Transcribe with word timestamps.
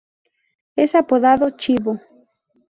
Es 0.75 0.95
apodado 0.95 1.51
"Chivo". 1.57 1.99